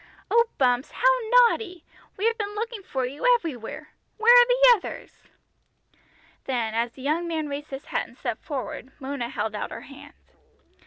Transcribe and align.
"Oh, 0.31 0.45
Bumps, 0.57 0.89
how 0.93 1.09
naughty! 1.47 1.85
We 2.17 2.25
have 2.25 2.35
been 2.35 2.55
looking 2.55 2.81
for 2.81 3.05
you 3.05 3.23
everywhere! 3.35 3.89
Where 4.17 4.33
are 4.35 4.45
the 4.47 4.73
others?" 4.77 5.21
Then 6.45 6.73
as 6.73 6.93
the 6.93 7.03
young 7.03 7.27
man 7.27 7.47
raised 7.47 7.69
his 7.69 7.85
hat 7.85 8.07
and 8.07 8.17
stepped 8.17 8.43
forward, 8.43 8.91
Mona 8.99 9.29
held 9.29 9.53
out 9.53 9.69
her 9.69 9.81
hand. 9.81 10.15